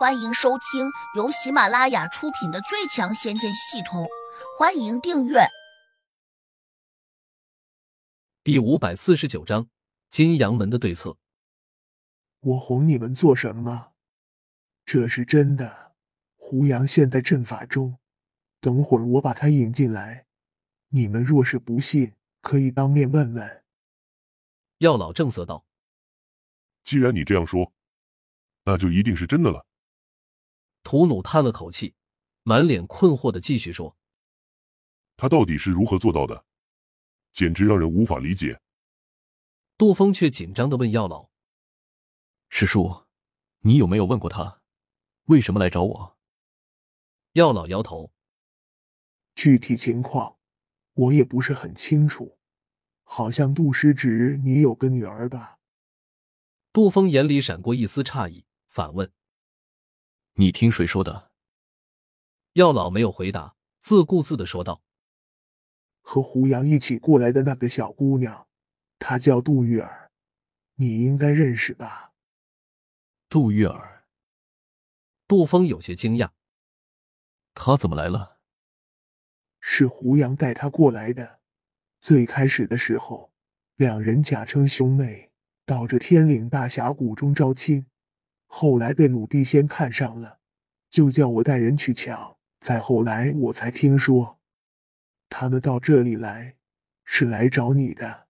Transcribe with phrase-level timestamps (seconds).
[0.00, 4.04] 欢迎收听由喜马拉雅出品的《最强仙剑系统》，
[4.58, 5.40] 欢迎订阅。
[8.42, 9.68] 第五百四十九章：
[10.08, 11.18] 金阳门的对策。
[12.40, 13.92] 我哄你们做什么？
[14.86, 15.92] 这是真的。
[16.38, 17.98] 胡杨现在阵法中，
[18.58, 20.24] 等会儿我把他引进来。
[20.88, 23.64] 你们若是不信，可以当面问问。
[24.78, 25.66] 药老正色道
[26.84, 27.74] ：“既然你这样说，
[28.64, 29.66] 那就一定是真的了。”
[30.90, 31.94] 屠努叹了口气，
[32.42, 33.96] 满脸困惑的继续说
[35.16, 36.44] ：“他到底是如何做到的？
[37.32, 38.60] 简直让人无法理解。”
[39.78, 41.30] 杜峰却紧张的问药老
[42.50, 43.04] ：“师叔，
[43.60, 44.62] 你有没有问过他，
[45.26, 46.18] 为什么来找我？”
[47.34, 48.10] 药老摇头
[49.36, 50.38] ：“具体情况
[50.94, 52.36] 我也不是很清楚，
[53.04, 55.60] 好像杜师侄你有个女儿吧？”
[56.74, 59.08] 杜峰眼里闪过一丝诧异，反问。
[60.34, 61.30] 你听谁说的？
[62.54, 64.82] 药老没有回答，自顾自的说道
[66.02, 68.48] ：“和胡杨一起过来的那个小姑娘，
[68.98, 70.10] 她叫杜玉儿，
[70.76, 72.12] 你应该认识吧？”
[73.28, 74.04] 杜玉儿。
[75.28, 76.30] 杜峰有些惊讶
[77.54, 78.38] ：“她怎么来了？”
[79.60, 81.40] 是胡杨带她过来的。
[82.00, 83.32] 最开始的时候，
[83.76, 85.30] 两人假称兄妹，
[85.66, 87.86] 到这天岭大峡谷中招亲。
[88.52, 90.40] 后来被鲁地仙看上了，
[90.90, 92.36] 就叫我带人去抢。
[92.58, 94.40] 再后来，我才听说，
[95.28, 96.56] 他们到这里来，
[97.04, 98.26] 是来找你的。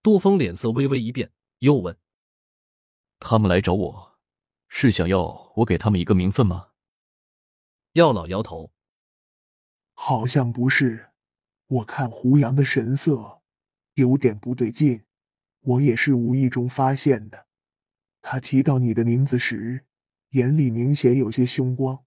[0.00, 1.98] 杜峰脸色微微一变，又问
[3.18, 4.18] ：“他们来找我，
[4.68, 6.68] 是想要我给他们一个名分吗？”
[7.94, 8.70] 药老摇头
[9.92, 11.10] ：“好像不是。
[11.66, 13.42] 我看胡杨的神色
[13.94, 15.04] 有点不对劲，
[15.62, 17.48] 我也是无意中发现的。”
[18.22, 19.86] 他提到你的名字时，
[20.30, 22.04] 眼里明显有些凶光。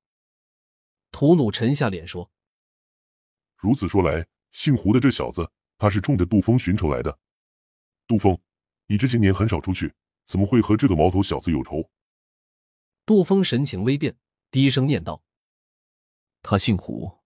[1.11, 2.31] 屠鲁沉下脸说
[3.58, 7.19] ：“如此说来，姓胡的这小子，他是冲着杜峰寻仇来的。
[8.07, 8.40] 杜峰，
[8.88, 9.94] 你这些年很少出去，
[10.25, 11.90] 怎么会和这个毛头小子有仇？”
[13.06, 14.18] 杜峰神情微变，
[14.50, 15.23] 低声念道
[16.41, 17.19] ：“他姓胡，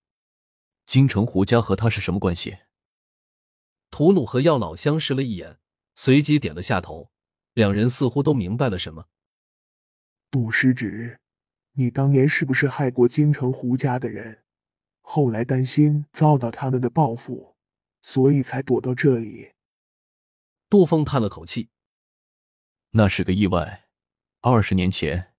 [0.85, 2.57] 京城胡家和他是什么关系？”
[3.91, 5.59] 屠鲁和药老相视了一眼，
[5.95, 7.11] 随即点了下头。
[7.57, 9.07] 两人似乎都明白了什么。
[10.29, 11.19] 杜师侄，
[11.71, 14.43] 你当年是不是害过京城胡家的人？
[15.01, 17.55] 后来担心遭到他们的报复，
[18.03, 19.53] 所以才躲到这里。
[20.69, 21.71] 杜峰叹了口气
[22.93, 23.87] ：“那是个意外。
[24.41, 25.33] 二十年前，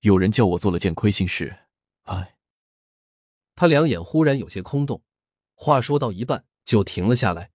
[0.00, 1.60] 有人叫我做了件亏心事。
[2.02, 2.34] 哎。”
[3.54, 5.00] 他两眼忽然有些空洞，
[5.54, 7.52] 话说到一半就停了下来。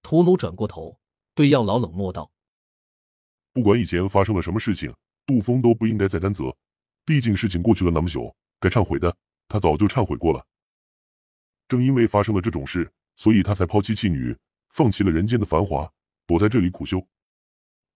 [0.00, 1.00] 屠奴转过头
[1.34, 2.30] 对药老冷漠道。
[3.54, 4.92] 不管以前发生了什么事情，
[5.24, 6.54] 杜峰都不应该再担责。
[7.04, 9.16] 毕竟事情过去了那么久，该忏悔的
[9.46, 10.44] 他早就忏悔过了。
[11.68, 14.36] 正因为发生了这种事，所以他才抛妻弃女，
[14.70, 15.88] 放弃了人间的繁华，
[16.26, 17.00] 躲在这里苦修。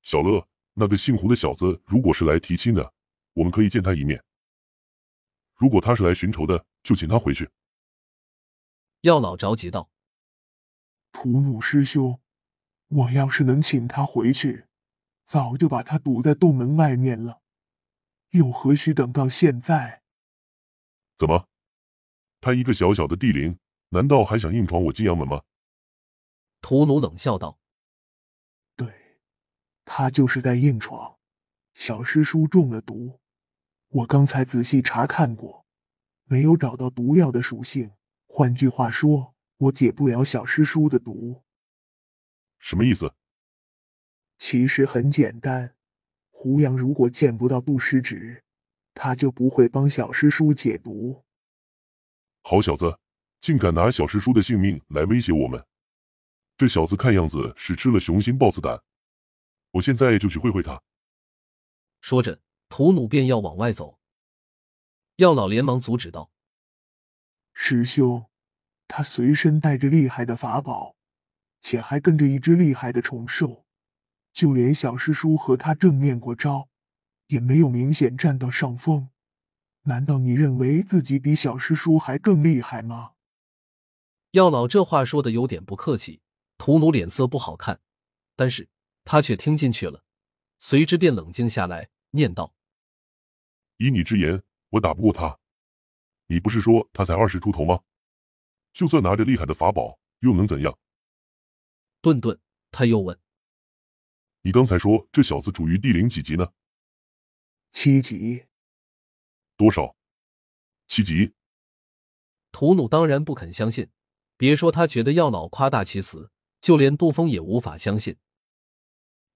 [0.03, 2.95] 小乐，那个姓胡的小子，如果是来提亲的，
[3.33, 4.17] 我们可以见他一面；
[5.57, 7.51] 如果他是来寻仇的，就请他回去。
[9.01, 9.91] 药老着急道
[11.11, 12.21] ：“屠努师兄，
[12.87, 14.67] 我要是能请他回去。”
[15.29, 17.43] 早就把他堵在洞门外面了，
[18.31, 20.03] 又何须等到现在？
[21.19, 21.47] 怎么，
[22.41, 23.59] 他一个小小的地灵，
[23.91, 25.43] 难道还想硬闯我金阳门吗？
[26.63, 27.59] 屠奴冷笑道
[28.75, 29.21] ：“对，
[29.85, 31.19] 他就是在硬闯。
[31.75, 33.21] 小师叔中了毒，
[33.89, 35.67] 我刚才仔细查看过，
[36.25, 37.93] 没有找到毒药的属性。
[38.27, 41.45] 换句话说，我解不了小师叔的毒。
[42.59, 43.13] 什么意思？”
[44.39, 45.75] 其实很简单，
[46.31, 48.43] 胡杨如果见不到杜师侄，
[48.95, 51.25] 他就不会帮小师叔解毒。
[52.43, 52.99] 好小子，
[53.41, 55.63] 竟敢拿小师叔的性命来威胁我们！
[56.57, 58.81] 这小子看样子是吃了雄心豹子胆，
[59.73, 60.81] 我现在就去会会他。
[62.01, 63.99] 说着，屠努便要往外走，
[65.17, 66.31] 药老连忙阻止道
[67.55, 68.27] ：“师兄，
[68.87, 70.97] 他随身带着厉害的法宝，
[71.61, 73.65] 且还跟着一只厉害的虫兽。”
[74.39, 76.69] 就连小师叔和他正面过招，
[77.27, 79.11] 也没有明显占到上风。
[79.83, 83.15] 难道你认为自己比小师叔还更厉害吗？
[84.31, 86.21] 药老这话说的有点不客气，
[86.57, 87.81] 屠奴脸色不好看，
[88.37, 88.69] 但是
[89.03, 90.05] 他却听进去了，
[90.61, 92.55] 随之便冷静下来，念道
[93.79, 95.37] ：“以你之言，我打不过他。
[96.29, 97.81] 你不是说他才二十出头吗？
[98.73, 100.79] 就算拿着厉害的法宝，又能怎样？”
[102.01, 102.39] 顿顿，
[102.71, 103.19] 他又问。
[104.49, 106.51] 你刚才说这小子处于地灵几级呢？
[107.75, 108.47] 七级。
[109.59, 109.95] 多少？
[110.87, 111.35] 七级？
[112.51, 113.91] 图努当然不肯相信，
[114.39, 116.31] 别说他觉得药老夸大其词，
[116.63, 118.17] 就连杜峰也无法相信。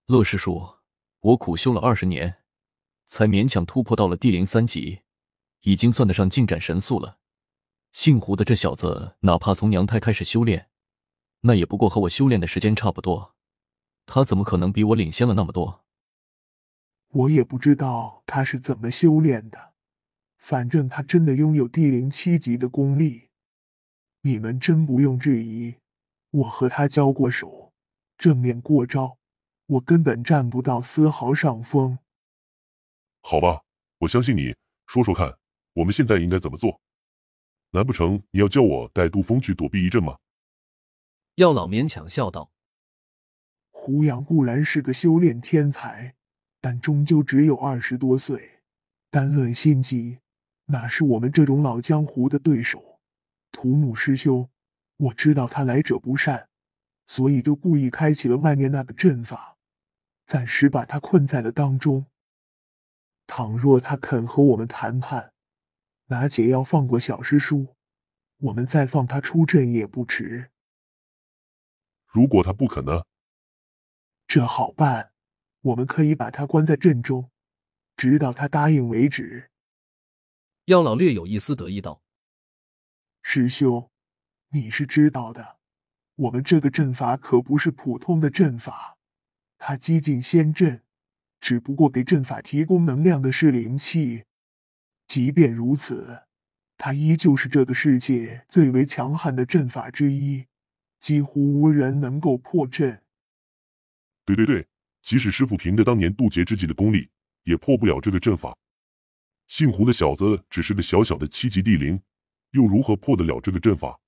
[0.06, 0.79] 乐师叔，
[1.20, 2.38] 我苦修了二十年，
[3.05, 5.03] 才勉强突破到了地灵三级，
[5.61, 7.19] 已经算得上进展神速了。
[7.93, 10.70] 姓胡的这小子，哪怕从娘胎开始修炼，
[11.41, 13.35] 那也不过和我修炼的时间差不多，
[14.14, 15.87] 他怎么可能比我领先了那么多？
[17.09, 19.73] 我也不知道他是怎么修炼的，
[20.37, 23.31] 反正他真的拥有地灵七级的功力。
[24.20, 25.76] 你们真不用质疑，
[26.29, 27.73] 我和他交过手，
[28.19, 29.17] 正面过招，
[29.64, 31.99] 我根本占不到丝毫上风。
[33.23, 33.62] 好吧，
[34.00, 34.55] 我相信你。
[34.88, 35.38] 说说看，
[35.73, 36.79] 我们现在应该怎么做？
[37.70, 40.19] 难不成你要叫我带杜峰去躲避一阵吗？
[41.37, 42.50] 药老勉强笑道
[43.84, 46.14] ：“胡杨固然是个修炼天才。”
[46.64, 48.61] 但终究只有二十多岁，
[49.11, 50.20] 单论心机，
[50.67, 53.00] 哪是我们这种老江湖的对手？
[53.50, 54.49] 屠努师兄，
[54.96, 56.46] 我知道他来者不善，
[57.08, 59.56] 所以就故意开启了外面那个阵法，
[60.25, 62.06] 暂时把他困在了当中。
[63.26, 65.32] 倘若他肯和我们谈判，
[66.06, 67.75] 拿解药放过小师叔，
[68.38, 70.50] 我们再放他出阵也不迟。
[72.06, 73.02] 如果他不肯呢？
[74.32, 75.12] 这好办。
[75.61, 77.31] 我们可以把他关在阵中，
[77.99, 79.50] 直到他答应为止。
[80.64, 82.00] 药老略有一丝得意道
[83.20, 83.90] ：“师兄，
[84.49, 85.58] 你是知道的，
[86.14, 88.96] 我们这个阵法可不是普通的阵法，
[89.58, 90.81] 它几近仙阵，
[91.38, 94.25] 只不过给阵法提供能量的是灵气。
[95.06, 96.23] 即便如此，
[96.78, 100.46] 它依旧是这个世界最为强悍的阵法之一，
[101.00, 102.99] 几乎无人能够破阵。”
[104.24, 104.66] 对对对。
[105.02, 107.10] 即使师傅凭着当年渡劫之际的功力，
[107.42, 108.56] 也破不了这个阵法。
[109.48, 112.00] 姓胡的小子只是个小小的七级地灵，
[112.52, 113.98] 又如何破得了这个阵法？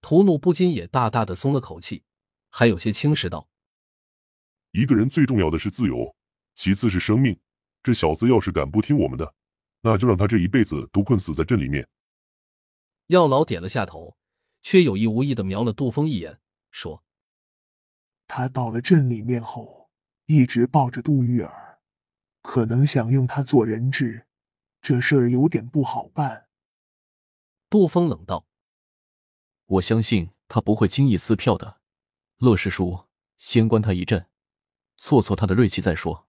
[0.00, 2.04] 屠戮不禁也大大的松了口气，
[2.48, 3.48] 还有些轻视道
[4.70, 6.14] ：“一个人最重要的是自由，
[6.54, 7.36] 其次是生命。
[7.82, 9.34] 这小子要是敢不听我们的，
[9.80, 11.88] 那就让他这一辈子都困死在阵里面。”
[13.08, 14.16] 药老点了下头，
[14.62, 16.38] 却有意无意的瞄了杜峰一眼，
[16.70, 17.02] 说。
[18.34, 19.90] 他到了镇里面后，
[20.24, 21.80] 一直抱着杜玉儿，
[22.40, 24.26] 可能想用他做人质，
[24.80, 26.46] 这事儿有点不好办。
[27.68, 28.46] 杜峰冷道
[29.66, 31.76] ：“我相信他不会轻易撕票的。
[32.38, 33.04] 乐师叔，
[33.36, 34.24] 先关他一阵，
[34.96, 36.26] 挫挫他的锐气再说。”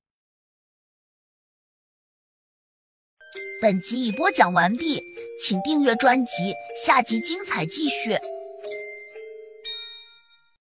[3.63, 5.01] 本集已播讲完毕，
[5.41, 6.53] 请订阅专辑，
[6.85, 8.19] 下集精彩继续。